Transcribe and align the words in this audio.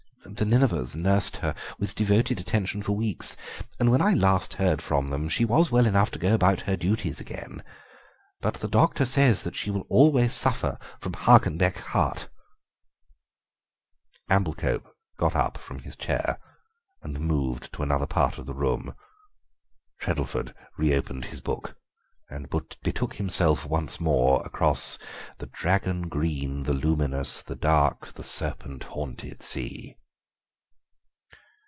The 0.23 0.45
Ninevehs 0.45 0.95
nursed 0.95 1.37
her 1.37 1.53
with 1.77 1.93
devoted 1.95 2.39
attention 2.39 2.81
for 2.83 2.93
weeks, 2.93 3.35
and 3.79 3.91
when 3.91 4.01
I 4.03 4.13
last 4.13 4.53
heard 4.55 4.81
from 4.81 5.09
them 5.09 5.27
she 5.27 5.43
was 5.45 5.71
well 5.71 5.85
enough 5.85 6.09
to 6.11 6.19
go 6.19 6.33
about 6.33 6.61
her 6.61 6.77
duties 6.77 7.19
again, 7.19 7.63
but 8.39 8.55
the 8.55 8.67
doctor 8.69 9.03
says 9.05 9.45
she 9.53 9.69
will 9.71 9.85
always 9.89 10.33
suffer 10.33 10.77
from 10.99 11.13
Hagenbeck 11.13 11.79
heart." 11.79 12.29
Amblecope 14.29 14.87
got 15.17 15.35
up 15.35 15.57
from 15.57 15.79
his 15.79 15.95
chair 15.95 16.39
and 17.01 17.19
moved 17.19 17.73
to 17.73 17.83
another 17.83 18.07
part 18.07 18.37
of 18.37 18.45
the 18.45 18.53
room. 18.55 18.95
Treddleford 19.99 20.53
reopened 20.77 21.25
his 21.25 21.41
book 21.41 21.75
and 22.29 22.47
betook 22.81 23.15
himself 23.15 23.65
once 23.65 23.99
more 23.99 24.43
across 24.45 24.97
The 25.39 25.47
dragon 25.47 26.03
green, 26.07 26.63
the 26.63 26.73
luminous, 26.73 27.41
the 27.41 27.55
dark, 27.55 28.13
the 28.13 28.23
serpent 28.23 28.85
haunted 28.85 29.41
sea. 29.41 29.95